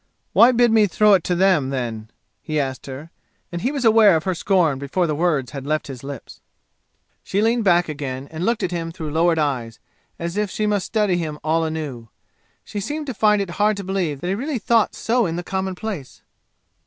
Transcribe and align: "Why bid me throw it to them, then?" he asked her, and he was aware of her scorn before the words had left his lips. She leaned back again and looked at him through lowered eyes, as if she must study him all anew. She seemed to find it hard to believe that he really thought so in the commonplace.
"Why 0.33 0.51
bid 0.51 0.71
me 0.71 0.87
throw 0.87 1.13
it 1.13 1.23
to 1.25 1.35
them, 1.35 1.69
then?" 1.69 2.09
he 2.41 2.59
asked 2.59 2.87
her, 2.87 3.11
and 3.51 3.61
he 3.61 3.71
was 3.71 3.85
aware 3.85 4.15
of 4.15 4.23
her 4.23 4.33
scorn 4.33 4.79
before 4.79 5.05
the 5.05 5.13
words 5.13 5.51
had 5.51 5.67
left 5.67 5.85
his 5.85 6.03
lips. 6.03 6.41
She 7.23 7.39
leaned 7.39 7.65
back 7.65 7.87
again 7.87 8.27
and 8.31 8.43
looked 8.43 8.63
at 8.63 8.71
him 8.71 8.91
through 8.91 9.11
lowered 9.11 9.37
eyes, 9.37 9.77
as 10.17 10.37
if 10.37 10.49
she 10.49 10.65
must 10.65 10.87
study 10.87 11.17
him 11.17 11.37
all 11.43 11.63
anew. 11.63 12.09
She 12.65 12.79
seemed 12.79 13.05
to 13.05 13.13
find 13.13 13.43
it 13.43 13.51
hard 13.61 13.77
to 13.77 13.83
believe 13.83 14.21
that 14.21 14.27
he 14.27 14.33
really 14.33 14.57
thought 14.57 14.95
so 14.95 15.27
in 15.27 15.35
the 15.35 15.43
commonplace. 15.43 16.23